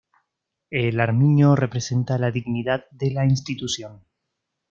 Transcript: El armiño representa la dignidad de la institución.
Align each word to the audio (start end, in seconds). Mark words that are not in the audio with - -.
El 0.71 0.99
armiño 0.99 1.55
representa 1.55 2.17
la 2.17 2.31
dignidad 2.31 2.85
de 2.89 3.11
la 3.11 3.23
institución. 3.25 4.03